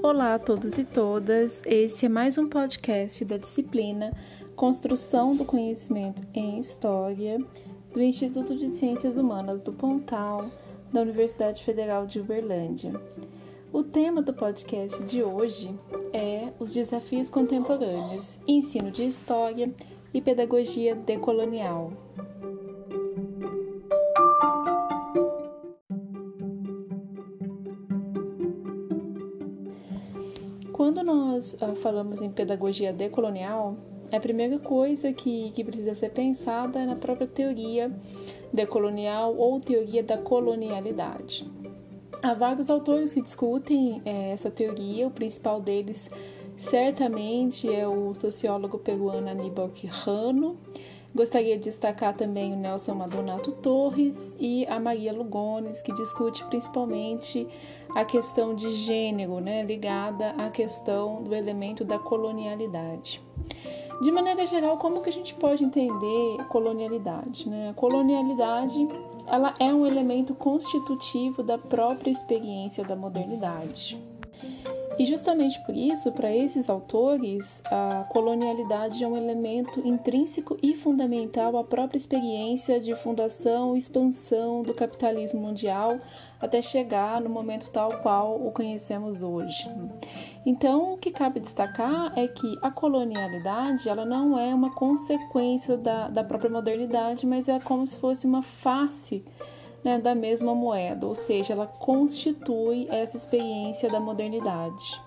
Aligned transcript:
Olá 0.00 0.34
a 0.34 0.38
todos 0.38 0.78
e 0.78 0.84
todas. 0.84 1.60
Esse 1.66 2.06
é 2.06 2.08
mais 2.08 2.38
um 2.38 2.48
podcast 2.48 3.24
da 3.24 3.36
disciplina 3.36 4.16
Construção 4.54 5.34
do 5.34 5.44
Conhecimento 5.44 6.22
em 6.32 6.56
História 6.56 7.44
do 7.92 8.00
Instituto 8.00 8.56
de 8.56 8.70
Ciências 8.70 9.18
Humanas 9.18 9.60
do 9.60 9.72
Pontal, 9.72 10.50
da 10.92 11.00
Universidade 11.00 11.64
Federal 11.64 12.06
de 12.06 12.20
Uberlândia. 12.20 12.92
O 13.72 13.82
tema 13.82 14.22
do 14.22 14.32
podcast 14.32 15.02
de 15.04 15.24
hoje 15.24 15.74
é 16.12 16.52
os 16.60 16.72
desafios 16.72 17.28
contemporâneos, 17.28 18.38
ensino 18.46 18.92
de 18.92 19.04
história 19.04 19.68
e 20.14 20.22
pedagogia 20.22 20.94
decolonial. 20.94 21.92
Nós 31.38 31.56
uh, 31.62 31.76
falamos 31.76 32.20
em 32.20 32.28
pedagogia 32.28 32.92
decolonial, 32.92 33.76
a 34.10 34.18
primeira 34.18 34.58
coisa 34.58 35.12
que, 35.12 35.52
que 35.52 35.62
precisa 35.62 35.94
ser 35.94 36.10
pensada 36.10 36.80
é 36.80 36.86
na 36.86 36.96
própria 36.96 37.28
teoria 37.28 37.92
decolonial 38.52 39.36
ou 39.36 39.60
teoria 39.60 40.02
da 40.02 40.18
colonialidade. 40.18 41.48
Há 42.20 42.34
vários 42.34 42.70
autores 42.70 43.12
que 43.12 43.22
discutem 43.22 44.02
é, 44.04 44.32
essa 44.32 44.50
teoria, 44.50 45.06
o 45.06 45.10
principal 45.12 45.60
deles 45.60 46.10
certamente 46.56 47.72
é 47.72 47.86
o 47.86 48.12
sociólogo 48.14 48.78
peruano 48.78 49.28
Aníbal 49.28 49.68
Quijano. 49.68 50.56
Gostaria 51.14 51.56
de 51.56 51.64
destacar 51.64 52.16
também 52.16 52.52
o 52.52 52.56
Nelson 52.56 52.94
Madonato 52.94 53.52
Torres 53.52 54.34
e 54.40 54.66
a 54.66 54.80
Maria 54.80 55.12
Lugones, 55.12 55.80
que 55.82 55.92
discute 55.94 56.44
principalmente 56.46 57.46
a 57.94 58.04
questão 58.04 58.54
de 58.54 58.70
gênero, 58.70 59.40
né, 59.40 59.62
ligada 59.62 60.30
à 60.38 60.50
questão 60.50 61.22
do 61.22 61.34
elemento 61.34 61.84
da 61.84 61.98
colonialidade. 61.98 63.20
De 64.00 64.12
maneira 64.12 64.46
geral, 64.46 64.78
como 64.78 65.00
que 65.00 65.10
a 65.10 65.12
gente 65.12 65.34
pode 65.34 65.64
entender 65.64 66.36
colonialidade? 66.48 67.48
Né? 67.48 67.70
A 67.70 67.74
colonialidade 67.74 68.88
ela 69.26 69.52
é 69.58 69.74
um 69.74 69.84
elemento 69.84 70.34
constitutivo 70.34 71.42
da 71.42 71.58
própria 71.58 72.10
experiência 72.10 72.84
da 72.84 72.94
modernidade. 72.94 74.00
E 74.98 75.04
justamente 75.04 75.60
por 75.60 75.76
isso, 75.76 76.10
para 76.10 76.34
esses 76.34 76.68
autores, 76.68 77.62
a 77.70 78.04
colonialidade 78.08 79.04
é 79.04 79.06
um 79.06 79.16
elemento 79.16 79.80
intrínseco 79.86 80.58
e 80.60 80.74
fundamental 80.74 81.56
à 81.56 81.62
própria 81.62 81.96
experiência 81.96 82.80
de 82.80 82.96
fundação 82.96 83.76
e 83.76 83.78
expansão 83.78 84.62
do 84.62 84.74
capitalismo 84.74 85.40
mundial 85.40 86.00
até 86.40 86.60
chegar 86.60 87.20
no 87.20 87.30
momento 87.30 87.70
tal 87.70 88.02
qual 88.02 88.44
o 88.44 88.50
conhecemos 88.50 89.22
hoje. 89.22 89.68
Então, 90.44 90.94
o 90.94 90.98
que 90.98 91.12
cabe 91.12 91.38
destacar 91.38 92.12
é 92.16 92.26
que 92.26 92.58
a 92.60 92.70
colonialidade 92.70 93.88
ela 93.88 94.04
não 94.04 94.36
é 94.36 94.52
uma 94.52 94.74
consequência 94.74 95.76
da, 95.76 96.08
da 96.08 96.24
própria 96.24 96.50
modernidade, 96.50 97.24
mas 97.24 97.48
é 97.48 97.60
como 97.60 97.86
se 97.86 97.98
fosse 97.98 98.26
uma 98.26 98.42
face 98.42 99.24
né, 99.84 99.98
da 99.98 100.14
mesma 100.14 100.54
moeda, 100.54 101.06
ou 101.06 101.14
seja, 101.14 101.52
ela 101.52 101.66
constitui 101.66 102.86
essa 102.90 103.16
experiência 103.16 103.88
da 103.88 104.00
modernidade. 104.00 105.00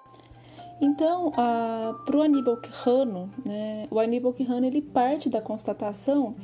Então, 0.80 1.32
para 1.32 2.18
o 2.18 2.22
Aníbal 2.22 2.58
Quijano, 2.58 3.30
né, 3.46 3.88
o 3.92 4.00
Aníbal 4.00 4.34
Quijano 4.34 4.66
ele 4.66 4.82
parte 4.82 5.30
da 5.30 5.40
constatação 5.40 6.36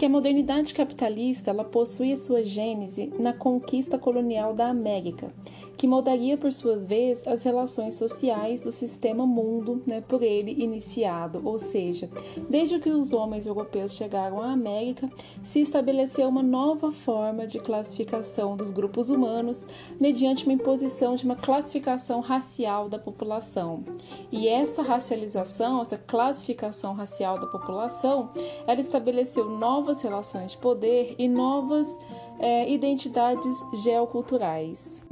que 0.00 0.06
a 0.06 0.08
modernidade 0.08 0.72
capitalista 0.72 1.50
ela 1.50 1.62
possui 1.62 2.10
a 2.10 2.16
sua 2.16 2.42
gênese 2.42 3.12
na 3.18 3.34
conquista 3.34 3.98
colonial 3.98 4.54
da 4.54 4.66
América, 4.66 5.28
que 5.76 5.86
moldaria 5.86 6.38
por 6.38 6.52
suas 6.52 6.86
vezes 6.86 7.26
as 7.26 7.42
relações 7.42 7.96
sociais 7.96 8.62
do 8.62 8.72
sistema 8.72 9.26
mundo 9.26 9.82
né, 9.86 10.02
por 10.02 10.22
ele 10.22 10.52
iniciado, 10.62 11.42
ou 11.44 11.58
seja, 11.58 12.08
desde 12.48 12.78
que 12.78 12.88
os 12.88 13.12
homens 13.12 13.46
europeus 13.46 13.92
chegaram 13.92 14.42
à 14.42 14.52
América, 14.52 15.10
se 15.42 15.60
estabeleceu 15.60 16.28
uma 16.28 16.42
nova 16.42 16.90
forma 16.90 17.46
de 17.46 17.58
classificação 17.58 18.56
dos 18.56 18.70
grupos 18.70 19.10
humanos 19.10 19.66
mediante 19.98 20.44
uma 20.44 20.52
imposição 20.52 21.14
de 21.14 21.24
uma 21.24 21.36
classificação 21.36 22.20
racial 22.20 22.88
da 22.88 22.98
população. 22.98 23.82
E 24.32 24.48
essa 24.48 24.82
racialização, 24.82 25.82
essa 25.82 25.96
classificação 25.96 26.94
racial 26.94 27.38
da 27.38 27.46
população, 27.46 28.30
ela 28.66 28.80
estabeleceu 28.80 29.48
novas 29.48 29.89
novas 29.90 30.02
relações 30.02 30.52
de 30.52 30.58
poder 30.58 31.16
e 31.18 31.26
novas 31.26 31.98
é, 32.38 32.70
identidades 32.70 33.56
geoculturais. 33.82 35.04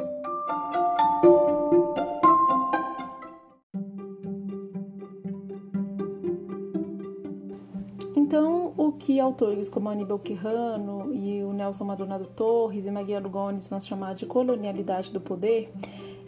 Então, 8.15 8.73
o 8.77 8.93
que 8.93 9.19
autores 9.19 9.69
como 9.69 9.89
Aníbal 9.89 10.21
Quirrano 10.21 11.13
e 11.13 11.43
Nelson 11.59 11.85
Maldonado 11.85 12.27
Torres 12.27 12.87
e 12.87 12.91
Maria 12.91 13.19
Lugones 13.19 13.69
vão 13.69 13.81
chamar 13.81 14.15
de 14.15 14.25
colonialidade 14.25 15.13
do 15.13 15.21
poder 15.21 15.71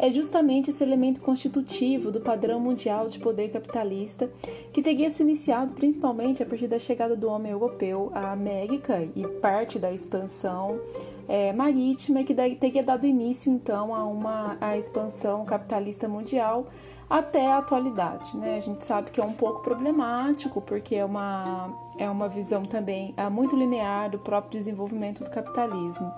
é 0.00 0.10
justamente 0.10 0.70
esse 0.70 0.82
elemento 0.82 1.20
constitutivo 1.20 2.10
do 2.10 2.22
padrão 2.22 2.58
mundial 2.58 3.06
de 3.06 3.18
poder 3.18 3.50
capitalista 3.50 4.30
que 4.72 4.80
teria 4.80 5.10
se 5.10 5.22
iniciado 5.22 5.74
principalmente 5.74 6.42
a 6.42 6.46
partir 6.46 6.66
da 6.66 6.78
chegada 6.78 7.14
do 7.14 7.28
homem 7.28 7.52
europeu 7.52 8.10
à 8.14 8.32
América 8.32 9.06
e 9.14 9.26
parte 9.40 9.78
da 9.78 9.92
expansão 9.92 10.80
é, 11.28 11.52
marítima 11.52 12.24
que 12.24 12.34
teria 12.34 12.82
dado 12.82 13.06
início 13.06 13.52
então 13.52 13.94
a 13.94 14.02
uma 14.04 14.56
a 14.58 14.76
expansão 14.76 15.44
capitalista 15.44 16.08
mundial 16.08 16.66
até 17.10 17.48
a 17.48 17.58
atualidade. 17.58 18.36
Né? 18.36 18.56
A 18.56 18.60
gente 18.60 18.82
sabe 18.82 19.10
que 19.10 19.20
é 19.20 19.24
um 19.24 19.32
pouco 19.32 19.62
problemático 19.62 20.60
porque 20.60 20.94
é 20.94 21.04
uma, 21.04 21.68
é 21.98 22.08
uma 22.08 22.28
visão 22.28 22.62
também 22.62 23.12
é, 23.16 23.28
muito 23.28 23.56
linear 23.56 24.08
do 24.08 24.18
próprio 24.18 24.52
desenvolvimento 24.52 25.19
do 25.24 25.30
capitalismo. 25.30 26.12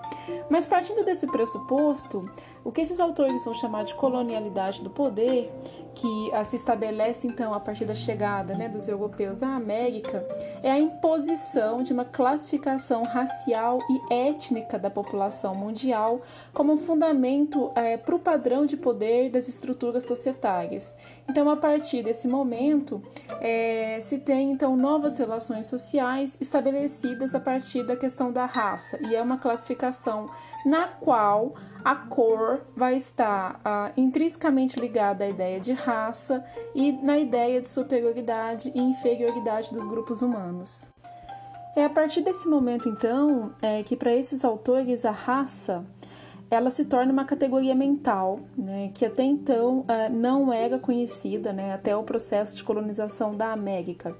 Mas 0.49 0.67
partindo 0.67 1.03
desse 1.03 1.27
pressuposto, 1.27 2.29
o 2.63 2.71
que 2.71 2.81
esses 2.81 2.99
autores 2.99 3.43
vão 3.43 3.53
chamar 3.53 3.83
de 3.83 3.93
colonialidade 3.95 4.81
do 4.81 4.89
poder, 4.89 5.51
que 5.93 6.33
a, 6.33 6.43
se 6.43 6.55
estabelece 6.55 7.27
então 7.27 7.53
a 7.53 7.59
partir 7.59 7.85
da 7.85 7.93
chegada 7.93 8.55
né, 8.55 8.67
dos 8.67 8.87
europeus 8.87 9.43
à 9.43 9.55
América, 9.55 10.25
é 10.61 10.71
a 10.71 10.79
imposição 10.79 11.83
de 11.83 11.93
uma 11.93 12.05
classificação 12.05 13.03
racial 13.03 13.79
e 13.89 14.13
étnica 14.13 14.79
da 14.79 14.89
população 14.89 15.53
mundial 15.53 16.21
como 16.53 16.73
um 16.73 16.77
fundamento 16.77 17.71
é, 17.75 17.97
para 17.97 18.15
o 18.15 18.19
padrão 18.19 18.65
de 18.65 18.75
poder 18.75 19.29
das 19.29 19.47
estruturas 19.47 20.05
societárias. 20.05 20.95
Então, 21.29 21.49
a 21.49 21.55
partir 21.55 22.03
desse 22.03 22.27
momento, 22.27 23.01
é, 23.39 23.97
se 24.01 24.19
tem 24.19 24.51
então 24.51 24.75
novas 24.75 25.17
relações 25.17 25.67
sociais 25.67 26.37
estabelecidas 26.39 27.33
a 27.33 27.39
partir 27.39 27.83
da 27.83 27.95
questão 27.95 28.31
da 28.31 28.45
raça, 28.45 28.99
e 29.01 29.15
é 29.15 29.21
uma 29.21 29.37
classificação 29.37 30.29
na 30.65 30.87
qual 30.87 31.55
a 31.83 31.95
cor 31.95 32.61
vai 32.75 32.95
estar 32.95 33.59
ah, 33.63 33.91
intrinsecamente 33.97 34.79
ligada 34.79 35.25
à 35.25 35.29
ideia 35.29 35.59
de 35.59 35.73
raça 35.73 36.43
e 36.75 36.91
na 36.91 37.17
ideia 37.17 37.59
de 37.61 37.69
superioridade 37.69 38.71
e 38.75 38.81
inferioridade 38.81 39.73
dos 39.73 39.85
grupos 39.85 40.21
humanos. 40.21 40.91
É 41.75 41.83
a 41.85 41.89
partir 41.89 42.21
desse 42.21 42.47
momento, 42.47 42.87
então, 42.87 43.51
é, 43.61 43.81
que 43.81 43.95
para 43.95 44.13
esses 44.13 44.45
autores 44.45 45.05
a 45.05 45.11
raça 45.11 45.83
ela 46.53 46.69
se 46.69 46.85
torna 46.85 47.11
uma 47.11 47.25
categoria 47.25 47.73
mental, 47.73 48.39
né, 48.57 48.91
que 48.93 49.05
até 49.05 49.23
então 49.23 49.79
uh, 49.79 50.11
não 50.11 50.53
era 50.53 50.77
conhecida, 50.77 51.51
né, 51.51 51.73
até 51.73 51.95
o 51.95 52.03
processo 52.03 52.55
de 52.55 52.63
colonização 52.63 53.35
da 53.35 53.51
América. 53.51 54.15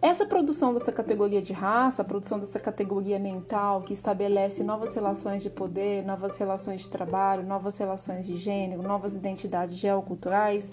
Essa 0.00 0.26
produção 0.26 0.74
dessa 0.74 0.92
categoria 0.92 1.40
de 1.40 1.52
raça, 1.52 2.02
a 2.02 2.04
produção 2.04 2.38
dessa 2.38 2.60
categoria 2.60 3.18
mental 3.18 3.80
que 3.82 3.92
estabelece 3.92 4.62
novas 4.62 4.94
relações 4.94 5.42
de 5.42 5.50
poder, 5.50 6.04
novas 6.04 6.36
relações 6.36 6.82
de 6.82 6.90
trabalho, 6.90 7.42
novas 7.42 7.78
relações 7.78 8.26
de 8.26 8.36
gênero, 8.36 8.82
novas 8.82 9.14
identidades 9.14 9.76
geoculturais, 9.76 10.70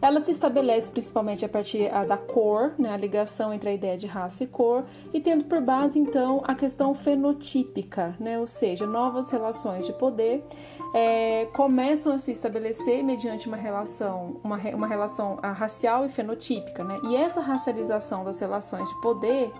ela 0.00 0.20
se 0.20 0.30
estabelece 0.30 0.90
principalmente 0.90 1.44
a 1.44 1.48
partir 1.48 1.90
da 2.06 2.16
cor, 2.16 2.72
né, 2.78 2.92
a 2.92 2.96
ligação 2.96 3.52
entre 3.52 3.70
a 3.70 3.74
ideia 3.74 3.96
de 3.96 4.06
raça 4.06 4.44
e 4.44 4.46
cor, 4.46 4.84
e 5.12 5.20
tendo 5.20 5.44
por 5.44 5.60
base 5.60 5.98
então 5.98 6.42
a 6.44 6.54
questão 6.54 6.94
fenotípica, 6.94 8.14
né, 8.18 8.38
ou 8.38 8.46
seja, 8.46 8.86
novas 8.86 9.30
relações 9.30 9.86
de 9.86 9.92
poder 9.92 10.42
é, 10.94 11.46
começam 11.52 12.12
a 12.12 12.18
se 12.18 12.32
estabelecer 12.32 13.02
mediante 13.02 13.46
uma 13.46 13.56
relação, 13.56 14.40
uma, 14.42 14.56
uma 14.74 14.86
relação 14.86 15.36
racial 15.42 16.04
e 16.04 16.08
fenotípica, 16.08 16.82
né, 16.82 16.98
e 17.04 17.16
essa 17.16 17.40
racialização 17.40 18.24
das 18.24 18.40
relações 18.40 18.88
de 18.88 19.00
poder 19.00 19.52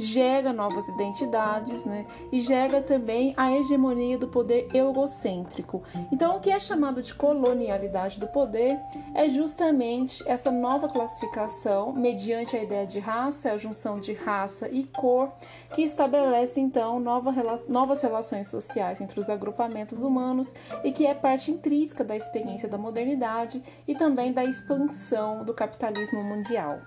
gera 0.00 0.52
novas 0.52 0.88
identidades, 0.88 1.84
né? 1.84 2.06
E 2.32 2.40
gera 2.40 2.80
também 2.80 3.34
a 3.36 3.52
hegemonia 3.52 4.16
do 4.16 4.28
poder 4.28 4.64
eurocêntrico. 4.74 5.82
Então, 6.10 6.36
o 6.36 6.40
que 6.40 6.50
é 6.50 6.58
chamado 6.58 7.02
de 7.02 7.14
colonialidade 7.14 8.18
do 8.18 8.26
poder 8.26 8.80
é 9.14 9.28
justamente 9.28 10.22
essa 10.26 10.50
nova 10.50 10.88
classificação 10.88 11.92
mediante 11.92 12.56
a 12.56 12.62
ideia 12.62 12.86
de 12.86 12.98
raça, 12.98 13.52
a 13.52 13.56
junção 13.56 14.00
de 14.00 14.12
raça 14.12 14.68
e 14.68 14.84
cor, 14.84 15.32
que 15.74 15.82
estabelece 15.82 16.60
então 16.60 16.98
nova, 16.98 17.32
novas 17.68 18.02
relações 18.02 18.48
sociais 18.48 19.00
entre 19.00 19.20
os 19.20 19.28
agrupamentos 19.28 20.02
humanos 20.02 20.54
e 20.82 20.90
que 20.90 21.06
é 21.06 21.14
parte 21.14 21.50
intrínseca 21.50 22.02
da 22.02 22.16
experiência 22.16 22.68
da 22.68 22.78
modernidade 22.78 23.62
e 23.86 23.94
também 23.94 24.32
da 24.32 24.44
expansão 24.44 25.44
do 25.44 25.52
capitalismo 25.52 26.22
mundial. 26.24 26.80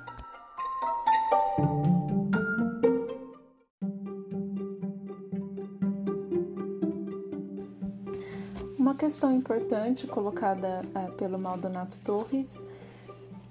Questão 9.04 9.34
importante 9.36 10.08
colocada 10.08 10.82
é, 10.96 11.12
pelo 11.18 11.38
Maldonato 11.38 12.00
Torres 12.00 12.64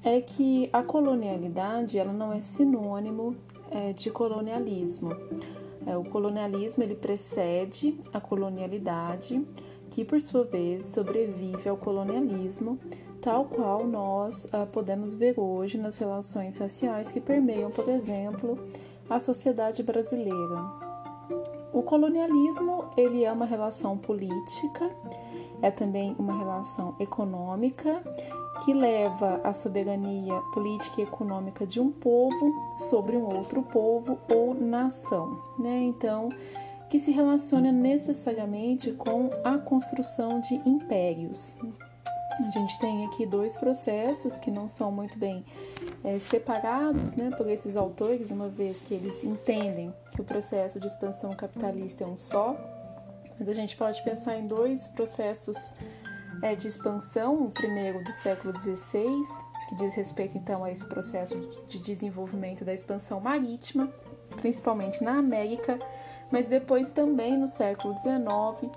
é 0.02 0.18
que 0.18 0.70
a 0.72 0.82
colonialidade 0.82 1.98
ela 1.98 2.10
não 2.10 2.32
é 2.32 2.40
sinônimo 2.40 3.36
é, 3.70 3.92
de 3.92 4.10
colonialismo. 4.10 5.14
É, 5.86 5.94
o 5.94 6.04
colonialismo 6.04 6.82
ele 6.82 6.94
precede 6.94 7.98
a 8.14 8.18
colonialidade, 8.18 9.46
que 9.90 10.06
por 10.06 10.22
sua 10.22 10.42
vez 10.42 10.86
sobrevive 10.86 11.68
ao 11.68 11.76
colonialismo, 11.76 12.78
tal 13.20 13.44
qual 13.44 13.86
nós 13.86 14.46
uh, 14.46 14.66
podemos 14.72 15.14
ver 15.14 15.38
hoje 15.38 15.76
nas 15.76 15.98
relações 15.98 16.56
raciais 16.56 17.12
que 17.12 17.20
permeiam, 17.20 17.70
por 17.70 17.90
exemplo, 17.90 18.58
a 19.08 19.20
sociedade 19.20 19.82
brasileira. 19.82 20.81
O 21.72 21.82
colonialismo 21.82 22.84
ele 22.96 23.24
é 23.24 23.32
uma 23.32 23.46
relação 23.46 23.96
política, 23.96 24.90
é 25.62 25.70
também 25.70 26.14
uma 26.18 26.36
relação 26.36 26.94
econômica 27.00 28.02
que 28.64 28.74
leva 28.74 29.40
a 29.42 29.52
soberania 29.52 30.34
política 30.52 31.00
e 31.00 31.04
econômica 31.04 31.66
de 31.66 31.80
um 31.80 31.90
povo 31.90 32.52
sobre 32.76 33.16
um 33.16 33.24
outro 33.24 33.62
povo 33.62 34.18
ou 34.28 34.54
nação, 34.54 35.40
né? 35.58 35.82
Então, 35.82 36.28
que 36.90 36.98
se 36.98 37.10
relaciona 37.10 37.72
necessariamente 37.72 38.92
com 38.92 39.30
a 39.42 39.58
construção 39.58 40.40
de 40.40 40.54
impérios. 40.68 41.56
A 42.40 42.50
gente 42.50 42.78
tem 42.78 43.04
aqui 43.04 43.26
dois 43.26 43.56
processos 43.56 44.38
que 44.38 44.50
não 44.50 44.66
são 44.68 44.90
muito 44.90 45.18
bem 45.18 45.44
é, 46.02 46.18
separados 46.18 47.14
né, 47.14 47.30
por 47.36 47.48
esses 47.48 47.76
autores, 47.76 48.30
uma 48.30 48.48
vez 48.48 48.82
que 48.82 48.94
eles 48.94 49.22
entendem 49.22 49.94
que 50.12 50.20
o 50.20 50.24
processo 50.24 50.80
de 50.80 50.86
expansão 50.86 51.34
capitalista 51.34 52.04
é 52.04 52.06
um 52.06 52.16
só, 52.16 52.56
mas 53.38 53.48
a 53.48 53.52
gente 53.52 53.76
pode 53.76 54.02
pensar 54.02 54.36
em 54.36 54.46
dois 54.46 54.88
processos 54.88 55.72
é, 56.42 56.54
de 56.54 56.68
expansão, 56.68 57.44
o 57.44 57.50
primeiro 57.50 58.02
do 58.02 58.12
século 58.12 58.56
XVI, 58.58 59.20
que 59.68 59.74
diz 59.76 59.94
respeito 59.94 60.36
então 60.36 60.64
a 60.64 60.70
esse 60.70 60.86
processo 60.86 61.36
de 61.68 61.78
desenvolvimento 61.78 62.64
da 62.64 62.72
expansão 62.72 63.20
marítima, 63.20 63.92
principalmente 64.36 65.02
na 65.04 65.18
América, 65.18 65.78
mas 66.30 66.48
depois 66.48 66.90
também 66.90 67.36
no 67.36 67.46
século 67.46 67.94
XIX, 67.98 68.72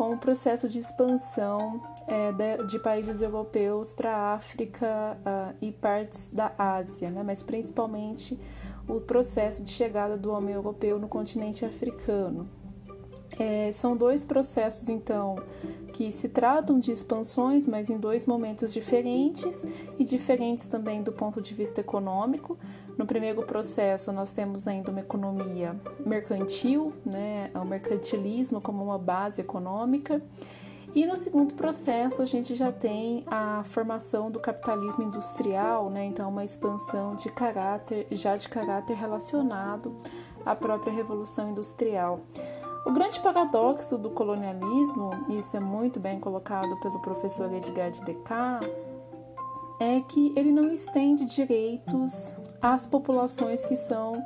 com 0.00 0.14
o 0.14 0.16
processo 0.16 0.66
de 0.66 0.78
expansão 0.78 1.78
é, 2.06 2.32
de, 2.32 2.66
de, 2.68 2.78
países 2.78 3.20
europeus 3.20 3.92
para 3.92 4.10
a 4.10 4.32
África 4.32 5.18
uh, 5.20 5.58
e 5.60 5.70
partes 5.70 6.30
da 6.32 6.54
Ásia, 6.56 7.10
né? 7.10 7.22
mas 7.22 7.42
principalmente 7.42 8.40
o 8.88 8.98
processo 8.98 9.62
de 9.62 9.70
chegada 9.70 10.16
do 10.16 10.32
homem 10.32 10.54
europeu 10.54 10.98
no 10.98 11.06
continente 11.06 11.66
africano. 11.66 12.48
É, 13.40 13.72
são 13.72 13.96
dois 13.96 14.22
processos, 14.22 14.90
então, 14.90 15.36
que 15.94 16.12
se 16.12 16.28
tratam 16.28 16.78
de 16.78 16.92
expansões, 16.92 17.64
mas 17.64 17.88
em 17.88 17.98
dois 17.98 18.26
momentos 18.26 18.70
diferentes 18.70 19.64
e 19.98 20.04
diferentes 20.04 20.66
também 20.66 21.02
do 21.02 21.10
ponto 21.10 21.40
de 21.40 21.54
vista 21.54 21.80
econômico. 21.80 22.58
No 22.98 23.06
primeiro 23.06 23.42
processo, 23.44 24.12
nós 24.12 24.30
temos 24.30 24.68
ainda 24.68 24.90
uma 24.90 25.00
economia 25.00 25.74
mercantil, 26.04 26.92
né, 27.02 27.50
o 27.54 27.64
mercantilismo 27.64 28.60
como 28.60 28.84
uma 28.84 28.98
base 28.98 29.40
econômica. 29.40 30.22
E 30.94 31.06
no 31.06 31.16
segundo 31.16 31.54
processo, 31.54 32.20
a 32.20 32.26
gente 32.26 32.54
já 32.54 32.70
tem 32.70 33.24
a 33.26 33.64
formação 33.64 34.30
do 34.30 34.38
capitalismo 34.38 35.02
industrial, 35.04 35.88
né? 35.88 36.04
então 36.04 36.28
uma 36.28 36.44
expansão 36.44 37.14
de 37.14 37.30
caráter, 37.30 38.06
já 38.10 38.36
de 38.36 38.48
caráter 38.50 38.96
relacionado 38.96 39.96
à 40.44 40.54
própria 40.54 40.92
revolução 40.92 41.48
industrial. 41.48 42.20
O 42.84 42.92
grande 42.92 43.20
paradoxo 43.20 43.98
do 43.98 44.10
colonialismo, 44.10 45.10
isso 45.28 45.56
é 45.56 45.60
muito 45.60 46.00
bem 46.00 46.18
colocado 46.18 46.78
pelo 46.80 46.98
professor 47.00 47.52
Edgar 47.52 47.90
de 47.90 48.00
Decar, 48.02 48.60
é 49.78 50.00
que 50.00 50.32
ele 50.36 50.50
não 50.50 50.72
estende 50.72 51.24
direitos 51.24 52.34
às 52.60 52.86
populações 52.86 53.64
que 53.64 53.76
são, 53.76 54.22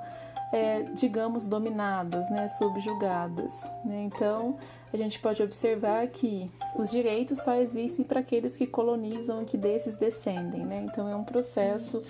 é, 0.53 0.83
digamos, 0.83 1.45
dominadas, 1.45 2.29
né, 2.31 2.47
subjugadas. 2.47 3.65
Né? 3.85 4.03
Então, 4.05 4.57
a 4.93 4.97
gente 4.97 5.19
pode 5.21 5.43
observar 5.43 6.07
que 6.09 6.51
os 6.77 6.91
direitos 6.91 7.41
só 7.41 7.55
existem 7.57 8.05
para 8.05 8.21
aqueles 8.21 8.57
que 8.57 8.67
colonizam 8.67 9.43
e 9.43 9.45
que 9.45 9.57
desses 9.57 9.97
descendem. 9.97 10.65
Né? 10.65 10.87
Então, 10.89 11.09
é 11.09 11.15
um 11.15 11.25
processo, 11.25 12.03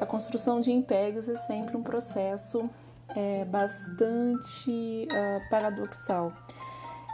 a 0.00 0.06
construção 0.06 0.60
de 0.60 0.72
impérios 0.72 1.28
é 1.28 1.36
sempre 1.36 1.76
um 1.76 1.82
processo 1.82 2.68
é, 3.16 3.44
bastante 3.44 5.06
uh, 5.10 5.50
paradoxal. 5.50 6.32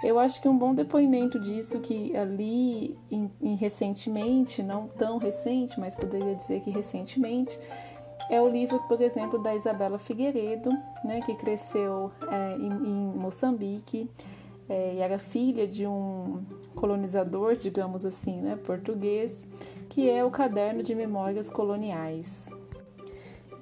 Eu 0.03 0.19
acho 0.19 0.41
que 0.41 0.49
um 0.49 0.57
bom 0.57 0.75
depoimento 0.75 1.41
disso 1.41 1.81
que 1.81 2.17
ali 2.17 2.97
em, 3.11 3.31
em 3.43 3.57
recentemente, 3.57 4.63
não 4.63 4.87
tão 4.87 5.19
recente, 5.19 5.79
mas 5.79 5.97
poderia 5.97 6.37
dizer 6.37 6.61
que 6.61 6.71
recentemente, 6.71 7.59
é 8.31 8.41
o 8.41 8.49
livro, 8.49 8.79
por 8.87 9.01
exemplo, 9.01 9.43
da 9.43 9.55
Isabela 9.55 9.99
Figueiredo, 9.99 10.71
né, 11.03 11.21
que 11.23 11.35
cresceu 11.35 12.13
é, 12.31 12.55
em, 12.57 12.73
em, 12.73 13.19
Moçambique 13.19 14.09
é, 14.69 14.95
e 14.95 14.99
era 14.99 15.19
filha 15.19 15.67
de 15.67 15.87
um 15.87 16.45
colonizador, 16.77 17.55
digamos 17.55 18.05
assim, 18.05 18.41
né, 18.41 18.55
português, 18.55 19.49
que 19.89 20.09
é 20.09 20.25
o 20.25 20.31
Caderno 20.31 20.83
de 20.83 20.95
Memórias 20.95 21.51
Coloniais 21.51 22.48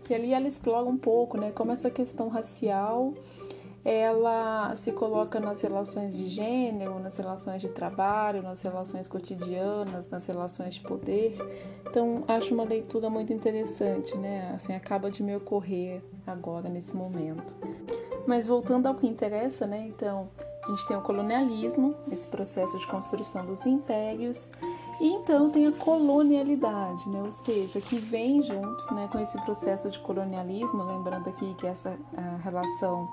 que 0.06 0.14
ali 0.14 0.32
ela 0.32 0.46
explora 0.46 0.88
um 0.88 0.96
pouco, 0.96 1.36
né, 1.36 1.50
como 1.50 1.72
essa 1.72 1.90
questão 1.90 2.28
racial 2.28 3.12
ela 3.84 4.74
se 4.74 4.90
coloca 4.90 5.38
nas 5.38 5.60
relações 5.60 6.16
de 6.16 6.26
gênero, 6.26 6.98
nas 6.98 7.16
relações 7.16 7.62
de 7.62 7.68
trabalho, 7.68 8.42
nas 8.42 8.60
relações 8.60 9.06
cotidianas, 9.06 10.08
nas 10.08 10.26
relações 10.26 10.74
de 10.74 10.80
poder. 10.80 11.38
Então, 11.88 12.24
acho 12.26 12.52
uma 12.52 12.64
leitura 12.64 13.08
muito 13.08 13.32
interessante, 13.32 14.18
né? 14.18 14.50
Assim, 14.52 14.74
acaba 14.74 15.08
de 15.08 15.22
me 15.22 15.36
ocorrer 15.36 16.02
agora 16.26 16.68
nesse 16.68 16.96
momento. 16.96 17.54
Mas 18.26 18.44
voltando 18.44 18.86
ao 18.88 18.96
que 18.96 19.06
interessa, 19.06 19.68
né? 19.68 19.86
Então, 19.86 20.28
a 20.64 20.66
gente 20.66 20.88
tem 20.88 20.96
o 20.96 21.02
colonialismo, 21.02 21.94
esse 22.10 22.26
processo 22.26 22.76
de 22.76 22.88
construção 22.88 23.46
dos 23.46 23.64
impérios, 23.66 24.50
e 25.00 25.08
então 25.08 25.50
tem 25.50 25.66
a 25.66 25.72
colonialidade, 25.72 27.08
né? 27.08 27.22
ou 27.22 27.30
seja, 27.30 27.80
que 27.80 27.96
vem 27.96 28.42
junto 28.42 28.94
né, 28.94 29.08
com 29.10 29.18
esse 29.18 29.40
processo 29.44 29.90
de 29.90 29.98
colonialismo, 29.98 30.82
lembrando 30.82 31.28
aqui 31.28 31.54
que 31.54 31.66
essa 31.66 31.98
relação 32.42 33.08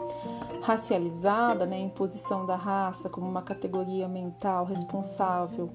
racializada, 0.61 1.65
né, 1.65 1.77
imposição 1.79 2.45
da 2.45 2.55
raça 2.55 3.09
como 3.09 3.27
uma 3.27 3.41
categoria 3.41 4.07
mental 4.07 4.65
responsável 4.65 5.69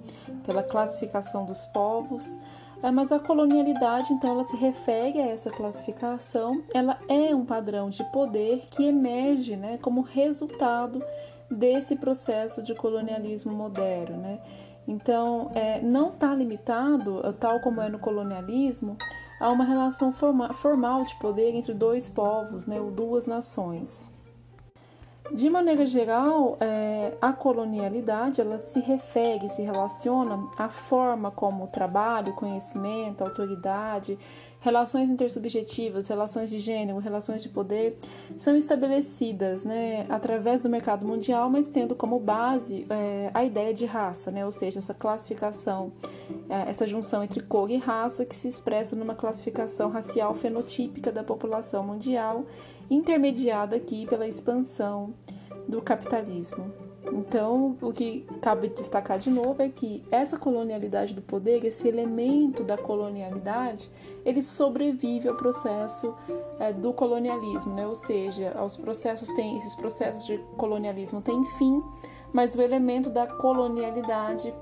pela 0.45 0.63
classificação 0.63 1.45
dos 1.45 1.67
povos, 1.67 2.37
é, 2.83 2.91
mas 2.93 3.11
a 3.11 3.19
colonialidade, 3.19 4.13
então, 4.13 4.31
ela 4.31 4.45
se 4.45 4.57
refere 4.57 5.21
a 5.21 5.27
essa 5.27 5.51
classificação, 5.51 6.63
ela 6.73 6.99
é 7.09 7.35
um 7.35 7.45
padrão 7.45 7.91
de 7.91 8.05
poder 8.05 8.61
que 8.71 8.85
emerge 8.85 9.57
né, 9.57 9.79
como 9.83 10.01
resultado 10.01 11.03
desse 11.51 11.97
processo 11.97 12.63
de 12.63 12.75
colonialismo 12.75 13.53
moderno. 13.53 14.19
Né? 14.19 14.39
Então, 14.89 15.51
é, 15.55 15.83
não 15.83 16.09
está 16.09 16.35
limitado, 16.35 17.21
tal 17.39 17.61
como 17.61 17.83
é 17.83 17.91
no 17.91 17.99
colonialismo, 17.99 18.97
a 19.39 19.51
uma 19.51 19.63
relação 19.63 20.15
forma, 20.15 20.55
formal 20.55 21.05
de 21.05 21.15
poder 21.17 21.55
entre 21.55 21.75
dois 21.75 22.09
povos, 22.09 22.65
né, 22.65 22.81
ou 22.81 22.91
duas 22.91 23.27
nações. 23.27 24.11
De 25.33 25.51
maneira 25.51 25.85
geral, 25.85 26.57
é, 26.61 27.13
a 27.21 27.33
colonialidade 27.33 28.41
ela 28.41 28.59
se 28.59 28.81
refere, 28.81 29.49
se 29.49 29.63
relaciona 29.63 30.49
à 30.57 30.69
forma 30.69 31.31
como 31.31 31.65
o 31.65 31.67
trabalho, 31.67 32.33
conhecimento, 32.33 33.23
autoridade 33.23 34.19
relações 34.61 35.09
intersubjetivas, 35.09 36.09
relações 36.09 36.51
de 36.51 36.59
gênero, 36.59 36.99
relações 36.99 37.43
de 37.43 37.49
poder, 37.49 37.97
são 38.37 38.57
estabelecidas 38.57 39.65
né, 39.65 40.05
através 40.09 40.61
do 40.61 40.69
mercado 40.69 41.07
mundial, 41.07 41.49
mas 41.49 41.69
tendo 41.69 41.95
como 41.95 42.19
base 42.19 42.87
é, 42.91 43.31
a 43.33 43.45
ideia 43.45 43.73
de 43.73 43.87
raça, 43.87 44.31
né, 44.31 44.45
ou 44.45 44.53
seja, 44.53 44.79
essa 44.79 44.95
classificação, 44.95 45.93
é, 46.49 46.71
essa 46.71 46.87
junção 46.87 47.23
entre 47.23 47.41
cor 47.41 47.71
e 47.71 47.77
raça 47.77 48.25
que 48.25 48.35
se 48.35 48.49
expressa 48.49 48.97
numa 48.97 49.15
classificação 49.15 49.91
racial 49.91 50.35
fenotípica 50.35 51.13
da 51.13 51.23
população 51.23 51.85
mundial, 51.85 52.45
intermediada 52.91 53.77
aqui 53.77 54.07
pela 54.07 54.27
expansão 54.27 55.15
do 55.67 55.83
capitalismo. 55.83 56.73
Então, 57.13 57.77
o 57.81 57.93
que 57.93 58.27
cabe 58.41 58.69
destacar 58.69 59.19
de 59.19 59.31
novo 59.31 59.63
é 59.63 59.69
que 59.69 60.03
essa 60.11 60.39
colonialidade 60.39 61.15
do 61.15 61.23
poder, 61.23 61.65
esse 61.65 61.89
elemento 61.89 62.63
da 62.63 62.77
colonialidade, 62.77 63.91
ele 64.25 64.43
sobrevive 64.43 65.29
ao 65.29 65.35
processo 65.35 66.15
é, 66.59 66.73
do 66.73 66.93
colonialismo, 66.93 67.75
né? 67.75 67.87
Ou 67.87 67.95
seja, 67.95 68.53
aos 68.57 68.77
processos 68.77 69.33
tem 69.33 69.57
esses 69.57 69.75
processos 69.75 70.27
de 70.27 70.39
colonialismo 70.57 71.23
têm 71.23 71.43
fim, 71.57 71.83
mas 72.33 72.55
o 72.55 72.61
elemento 72.61 73.09
da 73.11 73.27
colonialidade 73.27 74.53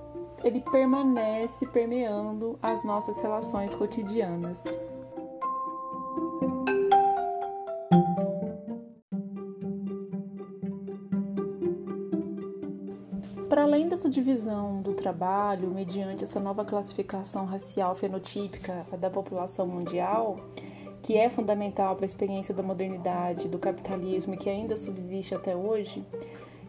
ele 0.45 0.61
permanece 0.61 1.67
permeando 1.67 2.59
as 2.63 2.85
nossas 2.85 3.21
relações 3.21 3.75
cotidianas. 3.75 4.79
Dessa 13.97 14.11
divisão 14.11 14.83
do 14.83 14.93
trabalho 14.93 15.71
mediante 15.71 16.23
essa 16.23 16.39
nova 16.39 16.67
classificação 16.67 17.47
racial 17.47 17.95
fenotípica 17.95 18.87
da 19.01 19.09
população 19.09 19.67
mundial, 19.67 20.39
que 21.03 21.17
é 21.17 21.31
fundamental 21.31 21.97
para 21.97 22.05
a 22.05 22.07
experiência 22.07 22.55
da 22.55 22.63
modernidade, 22.63 23.49
do 23.49 23.59
capitalismo 23.59 24.35
e 24.35 24.37
que 24.37 24.51
ainda 24.51 24.77
subsiste 24.77 25.35
até 25.35 25.57
hoje, 25.57 26.05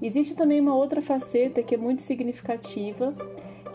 existe 0.02 0.36
também 0.36 0.62
uma 0.62 0.74
outra 0.74 1.02
faceta 1.02 1.62
que 1.62 1.76
é 1.76 1.78
muito 1.78 2.02
significativa, 2.02 3.14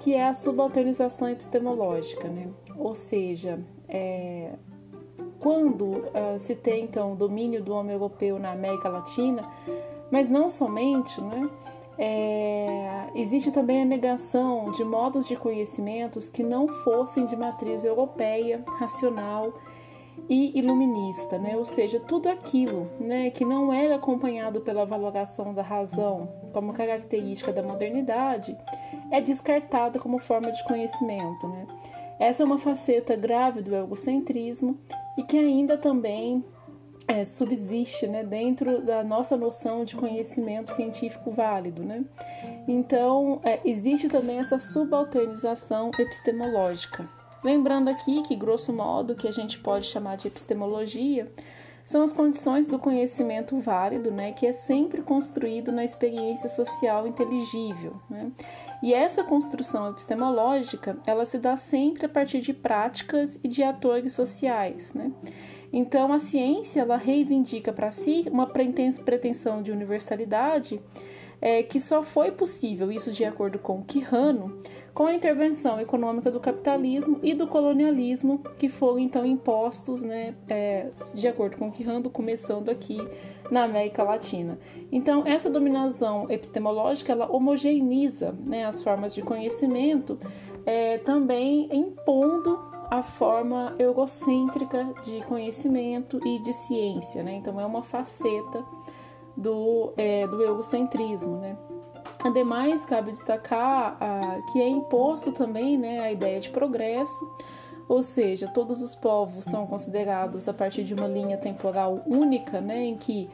que 0.01 0.15
é 0.15 0.27
a 0.27 0.33
subalternização 0.33 1.29
epistemológica, 1.29 2.31
né? 2.31 2.49
Ou 2.79 2.95
seja, 2.95 3.63
é, 3.87 4.55
quando 5.41 5.89
uh, 5.89 6.39
se 6.39 6.57
tem 6.57 6.85
então 6.85 7.13
o 7.13 7.17
domínio 7.17 7.63
do 7.63 7.75
homem 7.75 7.93
europeu 7.93 8.39
na 8.39 8.53
América 8.53 8.89
Latina, 8.89 9.43
mas 10.11 10.27
não 10.27 10.49
somente, 10.49 11.21
né? 11.21 11.51
É, 11.99 13.11
existe 13.15 13.53
também 13.53 13.83
a 13.83 13.85
negação 13.85 14.71
de 14.71 14.83
modos 14.85 15.29
de 15.29 15.37
conhecimentos 15.37 16.29
que 16.29 16.43
não 16.43 16.67
fossem 16.69 17.27
de 17.27 17.37
matriz 17.37 17.85
europeia, 17.85 18.65
racional 18.79 19.53
e 20.29 20.59
iluminista, 20.59 21.39
né? 21.39 21.57
ou 21.57 21.65
seja, 21.65 21.99
tudo 22.01 22.29
aquilo 22.29 22.91
né, 22.99 23.31
que 23.31 23.45
não 23.45 23.73
era 23.73 23.97
acompanhado 23.97 24.61
pela 24.61 24.85
valoração 24.85 25.53
da 25.53 25.63
razão 25.63 26.29
como 26.53 26.73
característica 26.73 27.53
da 27.53 27.63
modernidade 27.63 28.57
é 29.11 29.21
descartado 29.21 29.99
como 29.99 30.19
forma 30.19 30.51
de 30.53 30.63
conhecimento. 30.65 31.49
Né? 31.49 31.67
Essa 32.19 32.43
é 32.43 32.47
uma 32.47 32.59
faceta 32.59 33.17
grave 33.17 33.63
do 33.63 33.75
egocentrismo 33.75 34.79
e 35.19 35.23
que 35.23 35.37
ainda 35.37 35.77
também 35.77 36.45
é, 37.13 37.25
subsiste 37.25 38.07
né, 38.07 38.25
dentro 38.25 38.81
da 38.81 39.05
nossa 39.05 39.37
noção 39.37 39.85
de 39.85 39.95
conhecimento 39.95 40.73
científico 40.73 41.31
válido. 41.31 41.83
Né? 41.83 42.05
Então, 42.67 43.41
é, 43.45 43.61
existe 43.65 44.09
também 44.09 44.39
essa 44.39 44.59
subalternização 44.59 45.91
epistemológica. 45.99 47.09
Lembrando 47.45 47.91
aqui 47.91 48.23
que, 48.23 48.35
grosso 48.35 48.73
modo, 48.73 49.15
que 49.15 49.29
a 49.29 49.33
gente 49.33 49.59
pode 49.59 49.87
chamar 49.87 50.17
de 50.17 50.29
epistemologia 50.29 51.31
são 51.85 52.01
as 52.03 52.13
condições 52.13 52.69
do 52.69 52.79
conhecimento 52.79 53.59
válido, 53.59 54.11
né, 54.11 54.31
que 54.31 54.47
é 54.47 54.53
sempre 54.53 55.03
construído 55.03 55.73
na 55.73 55.85
experiência 55.85 56.49
social 56.49 57.09
inteligível. 57.09 58.01
Né? 58.09 58.31
E 58.81 58.95
essa 58.95 59.25
construção 59.25 59.91
epistemológica, 59.91 60.97
ela 61.05 61.25
se 61.25 61.39
dá 61.39 61.57
sempre 61.57 62.07
a 62.07 62.09
partir 62.09 62.41
de 62.41 62.55
práticas 62.55 63.39
e 63.43 63.49
de 63.49 63.65
atores 63.65 64.13
sociais. 64.13 64.95
Né? 64.95 65.11
Então, 65.73 66.13
a 66.13 66.19
ciência 66.19 66.83
ela 66.83 66.97
reivindica 66.97 67.73
para 67.73 67.91
si 67.91 68.27
uma 68.31 68.47
pretensão 68.47 69.63
de 69.63 69.73
universalidade 69.73 70.81
é, 71.43 71.61
que 71.61 71.81
só 71.81 72.05
foi 72.05 72.31
possível, 72.31 72.93
isso 72.93 73.11
de 73.11 73.25
acordo 73.25 73.59
com 73.59 73.83
Quirrano, 73.83 74.57
com 74.95 75.07
a 75.07 75.15
intervenção 75.15 75.81
econômica 75.81 76.31
do 76.31 76.39
capitalismo 76.39 77.19
e 77.21 77.35
do 77.35 77.49
colonialismo 77.49 78.39
que 78.57 78.69
foram 78.69 79.01
então 79.01 79.27
impostos, 79.27 80.03
né, 80.03 80.37
é, 80.49 80.91
de 81.15 81.27
acordo 81.27 81.57
com 81.57 81.73
Quirrano, 81.73 82.09
começando 82.09 82.69
aqui 82.69 82.97
na 83.51 83.65
América 83.65 84.05
Latina. 84.05 84.57
Então, 84.93 85.25
essa 85.27 85.51
dominação 85.51 86.31
epistemológica 86.31 87.11
ela 87.11 87.29
homogeneiza 87.29 88.33
né, 88.47 88.65
as 88.65 88.81
formas 88.81 89.13
de 89.13 89.23
conhecimento, 89.23 90.17
é, 90.65 90.99
também 90.99 91.69
impondo 91.73 92.72
a 92.93 93.01
forma 93.01 93.75
eurocêntrica 93.79 94.85
de 95.03 95.23
conhecimento 95.23 96.21
e 96.27 96.39
de 96.39 96.53
ciência, 96.53 97.23
né? 97.23 97.37
Então 97.37 97.59
é 97.59 97.65
uma 97.65 97.83
faceta 97.83 98.63
do, 99.35 99.95
é, 99.97 100.27
do 100.27 100.43
eurocentrismo, 100.43 101.39
né? 101.39 101.57
Ademais, 102.23 102.85
cabe 102.85 103.11
destacar 103.11 103.97
ah, 103.99 104.39
que 104.53 104.61
é 104.61 104.69
imposto 104.69 105.33
também 105.33 105.79
né, 105.79 106.01
a 106.01 106.13
ideia 106.13 106.39
de 106.39 106.51
progresso, 106.51 107.27
ou 107.89 108.03
seja, 108.03 108.47
todos 108.49 108.83
os 108.83 108.95
povos 108.95 109.47
são 109.47 109.67
considerados 109.67 110.47
a 110.47 110.53
partir 110.53 110.85
de 110.85 110.93
uma 110.93 111.09
linha 111.09 111.39
temporal 111.39 112.03
única, 112.07 112.61
né, 112.61 112.85
em 112.85 112.99
que 112.99 113.27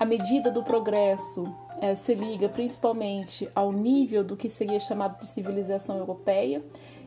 a 0.00 0.04
medida 0.04 0.50
do 0.50 0.64
progresso 0.64 1.54
é, 1.80 1.94
se 1.94 2.14
liga 2.14 2.48
principalmente 2.48 3.48
ao 3.54 3.70
nível 3.70 4.24
do 4.24 4.36
que 4.36 4.50
seria 4.50 4.80
chamado 4.80 5.20
de 5.20 5.26
civilização 5.26 5.98
europeia 5.98 6.64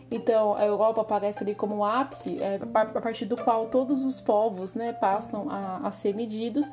então, 0.09 0.55
a 0.55 0.65
Europa 0.65 1.01
aparece 1.01 1.43
ali 1.43 1.53
como 1.53 1.75
um 1.75 1.83
ápice, 1.83 2.41
é, 2.41 2.59
a 2.73 3.01
partir 3.01 3.25
do 3.25 3.35
qual 3.35 3.67
todos 3.67 4.05
os 4.05 4.21
povos 4.21 4.73
né, 4.73 4.93
passam 4.93 5.49
a, 5.49 5.81
a 5.83 5.91
ser 5.91 6.15
medidos. 6.15 6.71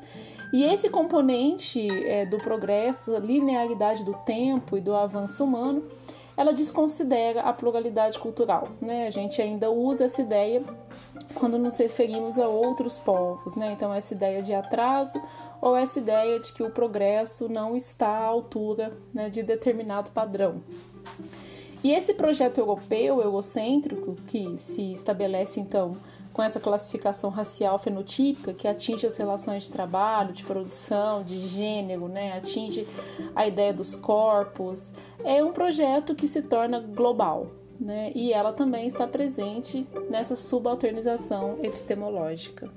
E 0.53 0.63
esse 0.63 0.89
componente 0.89 1.89
é, 2.07 2.25
do 2.25 2.39
progresso, 2.39 3.17
linearidade 3.19 4.05
do 4.05 4.15
tempo 4.25 4.77
e 4.77 4.81
do 4.81 4.95
avanço 4.95 5.43
humano, 5.43 5.85
ela 6.37 6.53
desconsidera 6.53 7.43
a 7.43 7.53
pluralidade 7.53 8.19
cultural. 8.19 8.69
Né? 8.81 9.07
A 9.09 9.11
gente 9.11 9.41
ainda 9.43 9.71
usa 9.71 10.05
essa 10.05 10.23
ideia 10.23 10.63
quando 11.35 11.59
nos 11.59 11.77
referimos 11.79 12.39
a 12.39 12.47
outros 12.47 12.99
povos. 13.01 13.57
Né? 13.57 13.73
Então, 13.73 13.93
essa 13.93 14.15
ideia 14.15 14.43
de 14.43 14.55
atraso 14.55 15.21
ou 15.61 15.77
essa 15.77 15.99
ideia 15.99 16.39
de 16.39 16.53
que 16.53 16.63
o 16.63 16.71
progresso 16.71 17.49
não 17.49 17.77
está 17.77 18.09
à 18.09 18.25
altura 18.25 18.93
né, 19.13 19.29
de 19.29 19.43
determinado 19.43 20.13
padrão. 20.13 20.63
E 21.85 21.93
esse 21.93 22.15
projeto 22.15 22.57
europeu, 22.57 23.21
eurocêntrico, 23.21 24.15
que 24.27 24.57
se 24.57 24.91
estabelece 24.91 25.61
então 25.61 25.95
com 26.33 26.43
essa 26.43 26.59
classificação 26.59 27.29
racial 27.29 27.79
fenotípica 27.79 28.55
que 28.55 28.67
atinge 28.67 29.07
as 29.07 29.19
relações 29.19 29.65
de 29.65 29.71
trabalho, 29.71 30.33
de 30.33 30.43
produção, 30.43 31.23
de 31.23 31.37
gênero, 31.37 32.09
né? 32.09 32.33
atinge 32.33 32.89
a 33.37 33.47
ideia 33.47 33.73
dos 33.73 33.95
corpos, 33.95 34.95
é 35.23 35.45
um 35.45 35.53
projeto 35.53 36.15
que 36.15 36.27
se 36.27 36.41
torna 36.41 36.81
global. 36.81 37.51
Né? 37.79 38.13
E 38.15 38.33
ela 38.33 38.53
também 38.53 38.87
está 38.87 39.07
presente 39.07 39.87
nessa 40.09 40.37
subalternização 40.37 41.59
epistemológica. 41.63 42.71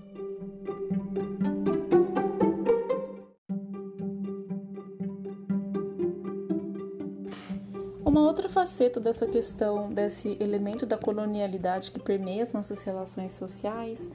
Outra 8.38 8.50
faceta 8.50 9.00
dessa 9.00 9.26
questão, 9.26 9.92
desse 9.92 10.38
elemento 10.40 10.86
da 10.86 10.96
colonialidade 10.96 11.90
que 11.90 12.00
permeia 12.00 12.44
as 12.44 12.54
nossas 12.54 12.84
relações 12.84 13.32
sociais, 13.32 14.12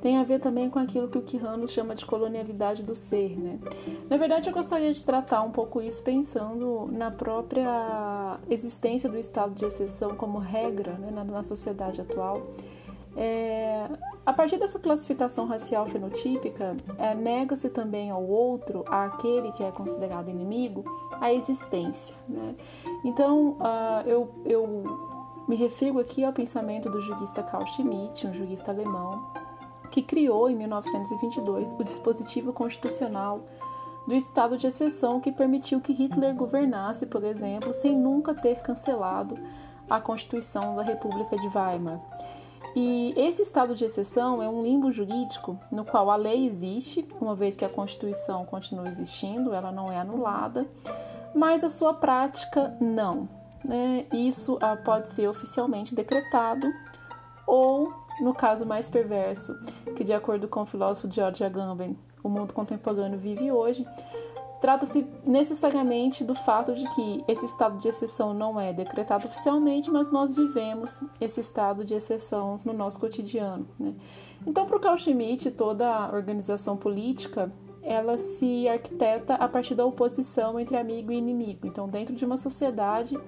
tem 0.00 0.16
a 0.16 0.22
ver 0.22 0.38
também 0.38 0.70
com 0.70 0.78
aquilo 0.78 1.08
que 1.08 1.18
o 1.18 1.22
Quirrano 1.22 1.66
chama 1.66 1.92
de 1.96 2.06
colonialidade 2.06 2.84
do 2.84 2.94
ser, 2.94 3.36
né? 3.36 3.58
Na 4.08 4.16
verdade, 4.16 4.48
eu 4.48 4.54
gostaria 4.54 4.92
de 4.92 5.04
tratar 5.04 5.42
um 5.42 5.50
pouco 5.50 5.82
isso 5.82 6.04
pensando 6.04 6.88
na 6.92 7.10
própria 7.10 8.38
existência 8.48 9.10
do 9.10 9.18
estado 9.18 9.52
de 9.54 9.64
exceção 9.64 10.14
como 10.14 10.38
regra 10.38 10.92
né, 10.92 11.10
na, 11.10 11.24
na 11.24 11.42
sociedade 11.42 12.00
atual 12.00 12.46
é, 13.16 13.88
a 14.26 14.32
partir 14.32 14.56
dessa 14.56 14.78
classificação 14.78 15.46
racial 15.46 15.84
fenotípica, 15.84 16.76
é, 16.98 17.14
nega-se 17.14 17.68
também 17.68 18.10
ao 18.10 18.24
outro, 18.24 18.84
àquele 18.88 19.52
que 19.52 19.62
é 19.62 19.70
considerado 19.70 20.30
inimigo, 20.30 20.84
a 21.20 21.32
existência. 21.32 22.16
Né? 22.28 22.54
Então, 23.04 23.58
uh, 23.60 24.06
eu, 24.06 24.34
eu 24.44 24.84
me 25.46 25.56
refiro 25.56 25.98
aqui 25.98 26.24
ao 26.24 26.32
pensamento 26.32 26.88
do 26.88 27.00
jurista 27.02 27.42
Carl 27.42 27.66
Schmitt, 27.66 28.26
um 28.26 28.32
jurista 28.32 28.70
alemão, 28.70 29.30
que 29.90 30.02
criou 30.02 30.48
em 30.48 30.56
1922 30.56 31.72
o 31.72 31.84
dispositivo 31.84 32.52
constitucional 32.52 33.44
do 34.06 34.14
estado 34.14 34.56
de 34.56 34.66
exceção 34.66 35.20
que 35.20 35.32
permitiu 35.32 35.80
que 35.80 35.92
Hitler 35.92 36.34
governasse, 36.34 37.06
por 37.06 37.24
exemplo, 37.24 37.72
sem 37.72 37.96
nunca 37.96 38.34
ter 38.34 38.60
cancelado 38.62 39.36
a 39.88 40.00
Constituição 40.00 40.76
da 40.76 40.82
República 40.82 41.36
de 41.36 41.46
Weimar. 41.48 42.00
E 42.74 43.14
esse 43.16 43.42
estado 43.42 43.74
de 43.74 43.84
exceção 43.84 44.42
é 44.42 44.48
um 44.48 44.62
limbo 44.62 44.90
jurídico 44.90 45.58
no 45.70 45.84
qual 45.84 46.10
a 46.10 46.16
lei 46.16 46.46
existe, 46.46 47.06
uma 47.20 47.34
vez 47.34 47.54
que 47.54 47.64
a 47.64 47.68
Constituição 47.68 48.44
continua 48.44 48.88
existindo, 48.88 49.54
ela 49.54 49.70
não 49.70 49.92
é 49.92 49.98
anulada, 49.98 50.66
mas 51.34 51.62
a 51.62 51.68
sua 51.68 51.94
prática 51.94 52.76
não. 52.80 53.28
Né? 53.64 54.06
Isso 54.12 54.58
ah, 54.60 54.76
pode 54.76 55.08
ser 55.08 55.28
oficialmente 55.28 55.94
decretado 55.94 56.66
ou, 57.46 57.92
no 58.20 58.34
caso 58.34 58.66
mais 58.66 58.88
perverso, 58.88 59.54
que 59.94 60.02
de 60.02 60.12
acordo 60.12 60.48
com 60.48 60.62
o 60.62 60.66
filósofo 60.66 61.10
George 61.10 61.44
Agamben, 61.44 61.96
o 62.22 62.28
mundo 62.28 62.52
contemporâneo 62.52 63.18
vive 63.18 63.52
hoje, 63.52 63.86
Trata-se 64.64 65.06
necessariamente 65.26 66.24
do 66.24 66.34
fato 66.34 66.72
de 66.72 66.88
que 66.94 67.22
esse 67.28 67.44
estado 67.44 67.76
de 67.76 67.86
exceção 67.86 68.32
não 68.32 68.58
é 68.58 68.72
decretado 68.72 69.26
oficialmente, 69.26 69.90
mas 69.90 70.10
nós 70.10 70.34
vivemos 70.34 71.02
esse 71.20 71.38
estado 71.38 71.84
de 71.84 71.92
exceção 71.92 72.58
no 72.64 72.72
nosso 72.72 72.98
cotidiano. 72.98 73.68
Né? 73.78 73.92
Então, 74.46 74.64
para 74.64 74.74
o 74.74 74.80
Carl 74.80 74.96
Schmitt, 74.96 75.50
toda 75.50 75.86
a 75.86 76.10
organização 76.10 76.78
política 76.78 77.52
ela 77.82 78.16
se 78.16 78.66
arquiteta 78.66 79.34
a 79.34 79.46
partir 79.46 79.74
da 79.74 79.84
oposição 79.84 80.58
entre 80.58 80.78
amigo 80.78 81.12
e 81.12 81.16
inimigo. 81.16 81.66
Então, 81.66 81.86
dentro 81.86 82.14
de 82.14 82.24
uma 82.24 82.38
sociedade, 82.38 83.18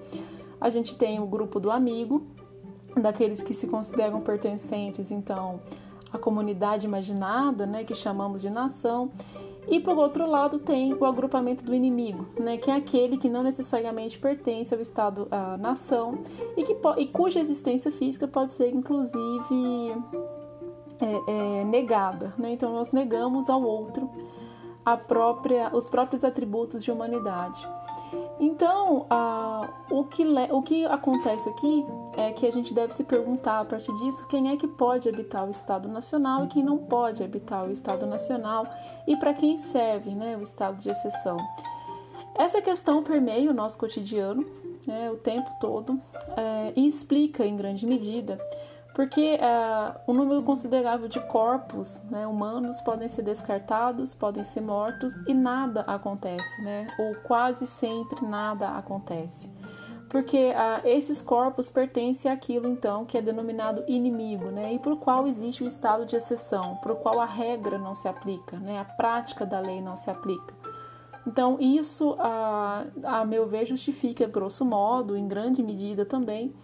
a 0.59 0.71
gente 0.71 0.95
tem 0.95 1.19
o 1.19 1.27
grupo 1.27 1.59
do 1.59 1.69
amigo, 1.69 2.25
daqueles 2.99 3.43
que 3.43 3.53
se 3.53 3.67
consideram 3.67 4.21
pertencentes, 4.21 5.11
então, 5.11 5.61
à 6.11 6.17
comunidade 6.17 6.87
imaginada, 6.87 7.67
né, 7.67 7.83
que 7.83 7.93
chamamos 7.93 8.41
de 8.41 8.49
nação, 8.49 9.11
e 9.67 9.79
por 9.79 9.97
outro 9.97 10.25
lado 10.25 10.59
tem 10.59 10.93
o 10.93 11.05
agrupamento 11.05 11.63
do 11.63 11.73
inimigo, 11.73 12.27
né, 12.39 12.57
que 12.57 12.71
é 12.71 12.75
aquele 12.75 13.17
que 13.17 13.29
não 13.29 13.43
necessariamente 13.43 14.17
pertence 14.17 14.73
ao 14.73 14.79
Estado, 14.79 15.27
à 15.29 15.57
nação 15.57 16.19
e, 16.55 16.63
que, 16.63 16.75
e 16.97 17.07
cuja 17.07 17.39
existência 17.39 17.91
física 17.91 18.27
pode 18.27 18.53
ser 18.53 18.69
inclusive 18.73 19.93
é, 20.99 21.61
é, 21.61 21.63
negada. 21.65 22.33
Né? 22.37 22.53
Então 22.53 22.73
nós 22.73 22.91
negamos 22.91 23.49
ao 23.49 23.61
outro 23.61 24.09
a 24.85 24.95
própria, 24.95 25.69
os 25.73 25.89
próprios 25.89 26.23
atributos 26.23 26.83
de 26.83 26.91
humanidade. 26.91 27.67
Então, 28.39 29.07
a, 29.09 29.67
o, 29.89 30.03
que, 30.03 30.23
o 30.51 30.61
que 30.61 30.85
acontece 30.85 31.49
aqui 31.49 31.85
é 32.15 32.31
que 32.31 32.45
a 32.45 32.51
gente 32.51 32.73
deve 32.73 32.93
se 32.93 33.03
perguntar 33.03 33.61
a 33.61 33.65
partir 33.65 33.93
disso 33.95 34.27
quem 34.27 34.51
é 34.51 34.57
que 34.57 34.67
pode 34.67 35.09
habitar 35.09 35.45
o 35.45 35.49
Estado 35.49 35.87
Nacional 35.87 36.45
e 36.45 36.47
quem 36.47 36.63
não 36.63 36.77
pode 36.77 37.23
habitar 37.23 37.67
o 37.67 37.71
Estado 37.71 38.05
Nacional 38.05 38.67
e 39.07 39.15
para 39.17 39.33
quem 39.33 39.57
serve 39.57 40.11
né, 40.11 40.37
o 40.37 40.43
estado 40.43 40.77
de 40.77 40.89
exceção. 40.89 41.37
Essa 42.35 42.61
questão 42.61 43.03
permeia 43.03 43.49
o 43.49 43.53
nosso 43.53 43.79
cotidiano 43.79 44.45
né, 44.85 45.11
o 45.11 45.17
tempo 45.17 45.49
todo 45.59 45.99
é, 46.37 46.73
e 46.75 46.87
explica 46.87 47.45
em 47.45 47.55
grande 47.55 47.85
medida 47.85 48.39
porque 48.97 49.35
uh, 49.39 50.11
um 50.11 50.13
número 50.15 50.41
considerável 50.41 51.07
de 51.07 51.19
corpos 51.27 52.01
né, 52.09 52.25
humanos 52.25 52.81
podem 52.81 53.07
ser 53.07 53.21
descartados, 53.21 54.15
podem 54.15 54.43
ser 54.43 54.61
mortos 54.61 55.13
e 55.27 55.35
nada 55.35 55.81
acontece, 55.81 56.63
né? 56.63 56.87
ou 56.97 57.13
quase 57.17 57.67
sempre 57.67 58.25
nada 58.25 58.69
acontece. 58.69 59.51
Porque 60.09 60.49
uh, 60.49 60.81
esses 60.83 61.21
corpos 61.21 61.69
pertencem 61.69 62.31
àquilo 62.31 62.67
então 62.67 63.05
que 63.05 63.19
é 63.19 63.21
denominado 63.21 63.83
inimigo, 63.87 64.45
né? 64.45 64.73
e 64.73 64.79
por 64.79 64.97
qual 64.97 65.27
existe 65.27 65.63
o 65.63 65.67
estado 65.67 66.03
de 66.03 66.15
exceção, 66.15 66.77
por 66.77 66.95
qual 66.95 67.21
a 67.21 67.25
regra 67.25 67.77
não 67.77 67.93
se 67.93 68.07
aplica, 68.07 68.57
né? 68.57 68.79
a 68.79 68.85
prática 68.85 69.45
da 69.45 69.59
lei 69.59 69.79
não 69.79 69.95
se 69.95 70.09
aplica. 70.09 70.55
Então, 71.27 71.57
isso, 71.59 72.15
a 72.19 73.25
meu 73.27 73.45
ver, 73.45 73.65
justifica, 73.65 74.25
grosso 74.25 74.63
modo, 74.65 75.15
em 75.15 75.27
grande 75.27 75.61
medida 75.61 76.05
também, 76.05 76.55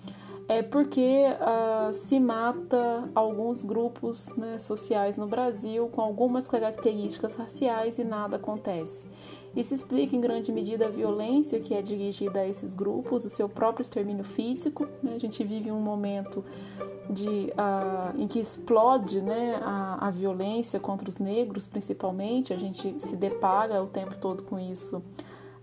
é 0.47 0.61
porque 0.61 1.23
uh, 1.39 1.93
se 1.93 2.19
mata 2.19 3.09
alguns 3.15 3.63
grupos 3.63 4.29
né, 4.35 4.57
sociais 4.57 5.17
no 5.17 5.27
Brasil 5.27 5.87
com 5.87 6.01
algumas 6.01 6.47
características 6.47 7.35
raciais 7.35 7.97
e 7.97 8.03
nada 8.03 8.37
acontece. 8.37 9.07
Isso 9.55 9.73
explica 9.73 10.15
em 10.15 10.21
grande 10.21 10.51
medida 10.51 10.87
a 10.87 10.89
violência 10.89 11.59
que 11.59 11.75
é 11.75 11.81
dirigida 11.81 12.39
a 12.39 12.47
esses 12.47 12.73
grupos, 12.73 13.23
o 13.23 13.29
seu 13.29 13.47
próprio 13.47 13.83
extermínio 13.83 14.23
físico. 14.23 14.87
Né? 15.01 15.13
A 15.13 15.19
gente 15.19 15.43
vive 15.43 15.71
um 15.71 15.79
momento 15.79 16.43
de, 17.07 17.53
uh, 17.53 18.19
em 18.19 18.27
que 18.27 18.39
explode 18.39 19.21
né, 19.21 19.59
a, 19.63 20.07
a 20.07 20.09
violência 20.09 20.79
contra 20.79 21.07
os 21.07 21.19
negros, 21.19 21.67
principalmente. 21.67 22.51
A 22.51 22.57
gente 22.57 22.99
se 22.99 23.15
depara 23.15 23.83
o 23.83 23.87
tempo 23.87 24.15
todo 24.15 24.41
com 24.41 24.57
isso 24.57 25.03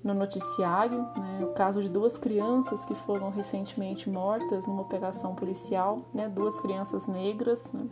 no 0.03 0.15
noticiário, 0.15 1.03
né, 1.17 1.41
o 1.43 1.49
caso 1.49 1.83
de 1.83 1.89
duas 1.89 2.17
crianças 2.17 2.85
que 2.85 2.95
foram 2.95 3.31
recentemente 3.31 4.09
mortas 4.09 4.67
numa 4.67 4.83
operação 4.83 5.35
policial, 5.35 6.03
né, 6.15 6.29
duas 6.29 6.59
crianças 6.61 7.07
negras. 7.07 7.71
Né. 7.73 7.87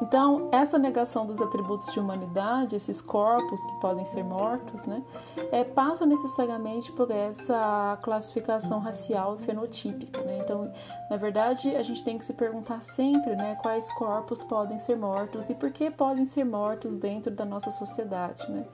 Então, 0.00 0.48
essa 0.52 0.78
negação 0.78 1.26
dos 1.26 1.40
atributos 1.40 1.92
de 1.92 1.98
humanidade, 1.98 2.76
esses 2.76 3.00
corpos 3.00 3.60
que 3.64 3.80
podem 3.80 4.04
ser 4.04 4.22
mortos, 4.22 4.86
né, 4.86 5.02
é, 5.50 5.64
passa 5.64 6.06
necessariamente 6.06 6.92
por 6.92 7.10
essa 7.10 7.98
classificação 8.00 8.78
racial 8.78 9.36
e 9.36 9.38
fenotípica. 9.42 10.20
Né? 10.22 10.38
Então, 10.38 10.72
na 11.10 11.16
verdade, 11.16 11.74
a 11.74 11.82
gente 11.82 12.04
tem 12.04 12.16
que 12.16 12.24
se 12.24 12.34
perguntar 12.34 12.80
sempre 12.80 13.34
né, 13.34 13.56
quais 13.60 13.90
corpos 13.94 14.42
podem 14.42 14.78
ser 14.78 14.96
mortos 14.96 15.50
e 15.50 15.54
por 15.54 15.70
que 15.72 15.90
podem 15.90 16.26
ser 16.26 16.44
mortos 16.44 16.94
dentro 16.94 17.32
da 17.32 17.44
nossa 17.44 17.72
sociedade. 17.72 18.48
Né? 18.50 18.64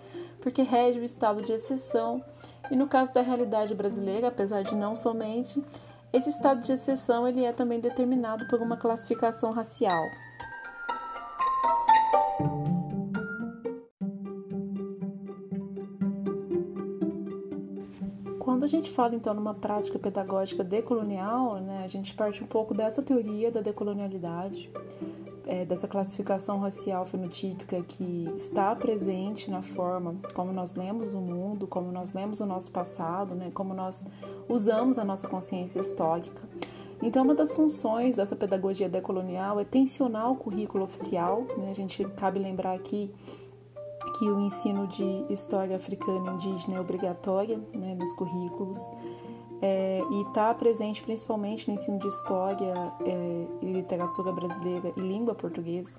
Porque 0.44 0.60
rege 0.60 1.00
o 1.00 1.02
estado 1.04 1.40
de 1.40 1.52
exceção, 1.52 2.22
e 2.70 2.76
no 2.76 2.86
caso 2.86 3.14
da 3.14 3.22
realidade 3.22 3.74
brasileira, 3.74 4.28
apesar 4.28 4.62
de 4.62 4.74
não 4.74 4.94
somente, 4.94 5.64
esse 6.12 6.28
estado 6.28 6.62
de 6.62 6.70
exceção 6.70 7.26
ele 7.26 7.42
é 7.42 7.50
também 7.50 7.80
determinado 7.80 8.46
por 8.46 8.60
uma 8.60 8.76
classificação 8.76 9.52
racial. 9.52 10.04
Quando 18.38 18.64
a 18.64 18.68
gente 18.68 18.90
fala 18.90 19.14
então 19.14 19.32
numa 19.32 19.54
prática 19.54 19.98
pedagógica 19.98 20.62
decolonial, 20.62 21.54
né, 21.56 21.84
a 21.84 21.88
gente 21.88 22.14
parte 22.14 22.44
um 22.44 22.46
pouco 22.46 22.74
dessa 22.74 23.02
teoria 23.02 23.50
da 23.50 23.62
decolonialidade, 23.62 24.70
é, 25.46 25.64
dessa 25.64 25.86
classificação 25.86 26.58
racial 26.58 27.04
fenotípica 27.04 27.82
que 27.82 28.30
está 28.36 28.74
presente 28.74 29.50
na 29.50 29.62
forma 29.62 30.16
como 30.34 30.52
nós 30.52 30.74
lemos 30.74 31.12
o 31.12 31.20
mundo, 31.20 31.66
como 31.66 31.90
nós 31.92 32.12
lemos 32.12 32.40
o 32.40 32.46
nosso 32.46 32.70
passado, 32.70 33.34
né, 33.34 33.50
como 33.52 33.74
nós 33.74 34.04
usamos 34.48 34.98
a 34.98 35.04
nossa 35.04 35.28
consciência 35.28 35.78
histórica. 35.78 36.42
Então, 37.02 37.24
uma 37.24 37.34
das 37.34 37.52
funções 37.52 38.16
dessa 38.16 38.34
pedagogia 38.34 38.88
decolonial 38.88 39.60
é 39.60 39.64
tensionar 39.64 40.30
o 40.30 40.36
currículo 40.36 40.84
oficial. 40.84 41.44
Né? 41.58 41.68
A 41.68 41.74
gente 41.74 42.04
cabe 42.16 42.38
lembrar 42.38 42.72
aqui 42.72 43.12
que 44.18 44.30
o 44.30 44.40
ensino 44.40 44.86
de 44.86 45.24
história 45.28 45.76
africana 45.76 46.30
e 46.30 46.34
indígena 46.34 46.76
é 46.76 46.80
obrigatório 46.80 47.62
né, 47.74 47.94
nos 47.94 48.12
currículos 48.14 48.78
é, 49.62 50.02
e 50.10 50.22
está 50.22 50.52
presente 50.54 51.02
principalmente 51.02 51.68
no 51.68 51.74
ensino 51.74 51.98
de 51.98 52.06
história 52.06 52.92
é, 53.04 53.46
e 53.62 53.72
literatura 53.72 54.32
brasileira 54.32 54.92
e 54.96 55.00
língua 55.00 55.34
portuguesa. 55.34 55.96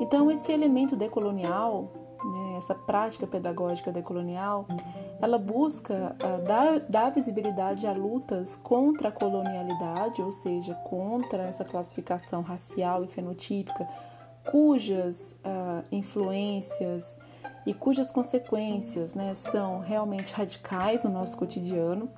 Então, 0.00 0.30
esse 0.30 0.52
elemento 0.52 0.96
decolonial, 0.96 1.90
né, 2.24 2.56
essa 2.56 2.74
prática 2.74 3.26
pedagógica 3.26 3.92
decolonial, 3.92 4.66
ela 5.20 5.38
busca 5.38 6.14
uh, 6.14 6.44
dar, 6.44 6.80
dar 6.80 7.10
visibilidade 7.10 7.86
a 7.86 7.92
lutas 7.92 8.54
contra 8.56 9.08
a 9.08 9.12
colonialidade, 9.12 10.22
ou 10.22 10.30
seja, 10.30 10.74
contra 10.74 11.44
essa 11.44 11.64
classificação 11.64 12.42
racial 12.42 13.04
e 13.04 13.08
fenotípica, 13.08 13.86
cujas 14.50 15.32
uh, 15.44 15.84
influências 15.90 17.18
e 17.66 17.74
cujas 17.74 18.12
consequências 18.12 19.12
né, 19.14 19.34
são 19.34 19.80
realmente 19.80 20.32
radicais 20.32 21.04
no 21.04 21.10
nosso 21.10 21.36
cotidiano 21.36 22.08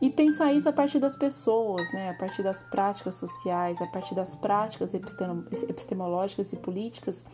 e 0.00 0.10
pensar 0.10 0.52
isso 0.52 0.68
a 0.68 0.72
partir 0.72 0.98
das 0.98 1.16
pessoas, 1.16 1.90
né? 1.92 2.10
a 2.10 2.14
partir 2.14 2.42
das 2.42 2.62
práticas 2.62 3.16
sociais, 3.16 3.80
a 3.80 3.86
partir 3.86 4.14
das 4.14 4.34
práticas 4.34 4.94
epistemológicas 4.94 6.52
e 6.52 6.56
políticas, 6.56 7.24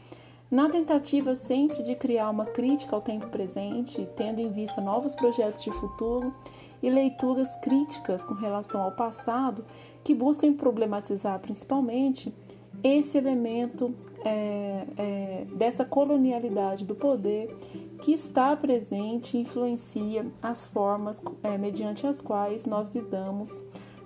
na 0.51 0.69
tentativa 0.69 1.35
sempre 1.35 1.83
de 1.83 1.95
criar 1.95 2.29
uma 2.31 2.45
crítica 2.45 2.95
ao 2.95 3.01
tempo 3.01 3.27
presente, 3.29 4.07
tendo 4.15 4.39
em 4.39 4.53
vista 4.53 4.81
novos 4.81 5.15
projetos 5.15 5.63
de 5.63 5.73
futuro 5.73 6.35
e 6.83 6.91
leituras 6.91 7.57
críticas 7.57 8.23
com 8.23 8.35
relação 8.35 8.83
ao 8.83 8.93
passado 8.93 9.65
que 10.05 10.15
busquem 10.15 10.53
problematizar 10.53 11.39
principalmente 11.39 12.35
esse 12.83 13.17
elemento 13.17 13.95
é, 14.25 14.85
é, 14.97 15.45
dessa 15.55 15.85
colonialidade 15.85 16.85
do 16.85 16.95
poder 16.95 17.55
que 18.01 18.13
está 18.13 18.55
presente 18.57 19.37
e 19.37 19.41
influencia 19.41 20.27
as 20.43 20.65
formas 20.65 21.23
é, 21.43 21.57
mediante 21.59 22.07
as 22.07 22.21
quais 22.21 22.65
nós 22.67 22.89
lidamos 22.89 23.61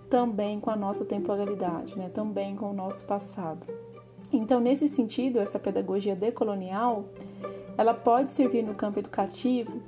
também 0.09 0.61
com 0.61 0.71
a 0.71 0.77
nossa 0.77 1.05
temporalidade, 1.05 1.97
né? 1.97 2.09
também 2.09 2.55
com 2.57 2.71
o 2.71 2.73
nosso 2.73 3.05
passado. 3.05 3.67
Então, 4.33 4.61
nesse 4.61 4.89
sentido, 4.89 5.39
essa 5.39 5.59
pedagogia 5.59 6.15
decolonial, 6.15 7.05
ela 7.77 7.95
pode 7.95 8.31
servir 8.31 8.63
no 8.63 8.75
campo 8.75 8.99
educativo 8.99 9.81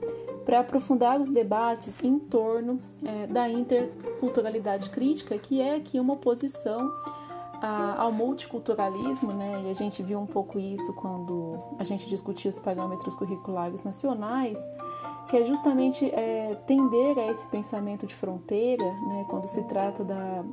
para 0.45 0.61
aprofundar 0.61 1.21
os 1.21 1.29
debates 1.29 1.99
em 2.03 2.19
torno 2.19 2.81
é, 3.05 3.27
da 3.27 3.49
interculturalidade 3.49 4.91
crítica, 4.91 5.37
que 5.39 5.61
é 5.61 5.75
aqui 5.75 6.01
uma 6.01 6.15
oposição 6.15 6.91
a, 7.61 8.03
ao 8.03 8.13
multiculturalismo, 8.13 9.33
né, 9.33 9.63
e 9.65 9.71
a 9.71 9.75
gente 9.75 10.03
viu 10.03 10.19
um 10.19 10.27
pouco 10.27 10.59
isso 10.59 10.93
quando 10.95 11.59
a 11.79 11.85
gente 11.85 12.09
discutiu 12.09 12.51
os 12.51 12.61
parâmetros 12.61 13.15
curriculares 13.15 13.83
nacionais, 13.83 14.59
que 15.29 15.37
é 15.37 15.45
justamente 15.45 16.07
é, 16.07 16.57
tender 16.67 17.19
a 17.19 17.31
esse 17.31 17.47
pensamento 17.49 18.07
de 18.07 18.15
fronteira, 18.15 18.85
né, 18.85 19.27
quando 19.29 19.47
se 19.47 19.63
trata 19.63 20.05
da 20.05 20.45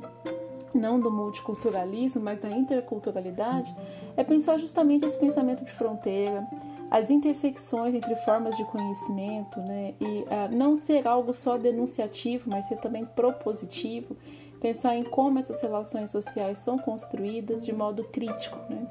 não 0.74 1.00
do 1.00 1.10
multiculturalismo, 1.10 2.22
mas 2.22 2.38
da 2.38 2.50
interculturalidade, 2.50 3.74
é 4.16 4.22
pensar 4.22 4.58
justamente 4.58 5.06
esse 5.06 5.18
pensamento 5.18 5.64
de 5.64 5.72
fronteira, 5.72 6.46
as 6.90 7.10
intersecções 7.10 7.94
entre 7.94 8.14
formas 8.16 8.56
de 8.56 8.64
conhecimento, 8.64 9.58
né, 9.60 9.94
e 10.00 10.24
uh, 10.24 10.54
não 10.54 10.76
ser 10.76 11.06
algo 11.06 11.32
só 11.32 11.56
denunciativo, 11.56 12.50
mas 12.50 12.66
ser 12.66 12.76
também 12.76 13.04
propositivo, 13.04 14.16
pensar 14.60 14.96
em 14.96 15.04
como 15.04 15.38
essas 15.38 15.60
relações 15.62 16.10
sociais 16.10 16.58
são 16.58 16.78
construídas 16.78 17.64
de 17.64 17.72
modo 17.72 18.04
crítico, 18.04 18.58
né. 18.68 18.86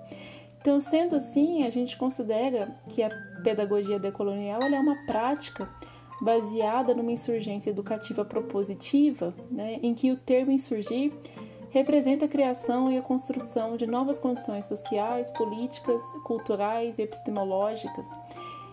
Então, 0.59 0.79
sendo 0.79 1.15
assim, 1.15 1.63
a 1.63 1.69
gente 1.69 1.95
considera 1.95 2.75
que 2.89 3.03
a 3.03 3.09
pedagogia 3.43 3.99
decolonial 3.99 4.63
é 4.63 4.79
uma 4.79 4.95
prática 5.05 5.69
baseada 6.19 6.93
numa 6.95 7.11
insurgência 7.11 7.69
educativa 7.69 8.25
propositiva, 8.25 9.33
né, 9.51 9.79
em 9.83 9.93
que 9.93 10.11
o 10.11 10.17
termo 10.17 10.51
insurgir 10.51 11.13
representa 11.69 12.25
a 12.25 12.27
criação 12.27 12.91
e 12.91 12.97
a 12.97 13.01
construção 13.01 13.75
de 13.75 13.85
novas 13.85 14.17
condições 14.17 14.65
sociais, 14.65 15.29
políticas, 15.29 16.01
culturais 16.23 16.97
e 16.97 17.01
epistemológicas. 17.03 18.07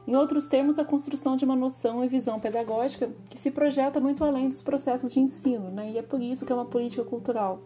Em 0.07 0.17
outros 0.17 0.45
termos, 0.45 0.79
a 0.79 0.85
construção 0.85 1.37
de 1.37 1.45
uma 1.45 1.55
noção 1.55 2.05
e 2.05 2.09
visão 2.09 2.41
pedagógica 2.41 3.11
que 3.29 3.39
se 3.39 3.51
projeta 3.51 4.01
muito 4.01 4.25
além 4.25 4.49
dos 4.49 4.61
processos 4.61 5.13
de 5.13 5.21
ensino, 5.21 5.71
né? 5.71 5.93
e 5.93 5.99
é 5.99 6.03
por 6.03 6.21
isso 6.21 6.45
que 6.45 6.53
é 6.53 6.55
uma 6.55 6.65
política 6.65 7.05
cultural. 7.05 7.63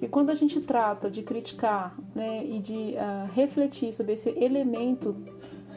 E 0.00 0.08
quando 0.08 0.30
a 0.30 0.34
gente 0.34 0.60
trata 0.60 1.10
de 1.10 1.22
criticar 1.22 1.96
né, 2.14 2.44
e 2.44 2.58
de 2.58 2.94
uh, 2.94 3.32
refletir 3.32 3.92
sobre 3.92 4.14
esse 4.14 4.30
elemento 4.30 5.16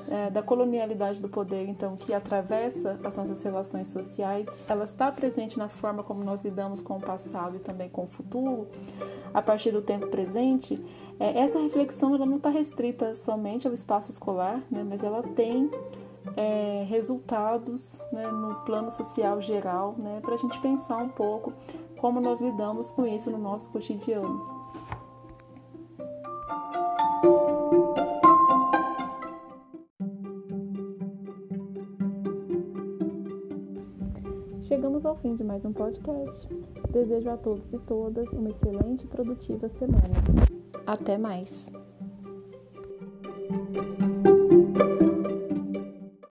é, 0.10 0.30
da 0.30 0.42
colonialidade 0.42 1.22
do 1.22 1.30
poder, 1.30 1.68
então, 1.68 1.96
que 1.96 2.14
atravessa 2.14 3.00
as 3.04 3.16
nossas 3.16 3.42
relações 3.44 3.88
sociais, 3.88 4.58
ela 4.68 4.84
está 4.84 5.12
presente 5.12 5.58
na 5.58 5.70
forma 5.70 6.04
como 6.04 6.24
nós 6.24 6.42
lidamos 6.42 6.82
com 6.82 6.98
o 6.98 7.02
passado 7.02 7.58
e 7.58 7.60
também 7.60 7.90
com 7.90 8.04
o 8.04 8.08
futuro, 8.08 8.68
a 9.34 9.42
partir 9.42 9.72
do 9.72 9.82
tempo 9.82 10.08
presente. 10.08 10.84
É, 11.20 11.40
essa 11.40 11.60
reflexão 11.60 12.16
ela 12.16 12.26
não 12.26 12.38
está 12.38 12.50
restrita 12.50 13.14
somente 13.14 13.68
ao 13.68 13.74
espaço 13.74 14.10
escolar, 14.10 14.62
né, 14.72 14.84
mas 14.84 15.04
ela 15.04 15.22
tem 15.22 15.70
é, 16.36 16.84
resultados 16.88 18.02
né, 18.12 18.28
no 18.28 18.56
plano 18.66 18.90
social 18.90 19.40
geral, 19.40 19.96
né, 19.98 20.20
para 20.22 20.34
a 20.34 20.38
gente 20.38 20.60
pensar 20.60 20.98
um 20.98 21.10
pouco 21.10 21.54
como 22.00 22.20
nós 22.20 22.42
lidamos 22.42 22.92
com 22.92 23.06
isso 23.06 23.30
no 23.30 23.38
nosso 23.38 23.70
cotidiano. 23.72 24.59
Fim 35.22 35.36
de 35.36 35.44
mais 35.44 35.64
um 35.66 35.74
podcast. 35.74 36.48
Desejo 36.92 37.30
a 37.30 37.38
todos 37.38 37.66
e 37.74 37.80
todas 37.80 38.28
uma 38.30 38.50
excelente 38.50 39.06
e 39.06 39.08
produtiva 39.08 39.70
semana. 39.78 40.14
Até 40.86 41.18
mais! 41.18 41.70